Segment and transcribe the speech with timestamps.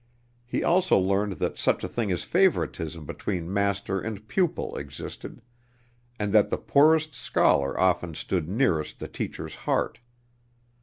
[0.47, 5.43] He also learned that such a thing as favoritism between master and pupil existed,
[6.17, 9.99] and that the poorest scholar often stood nearest the teacher's heart.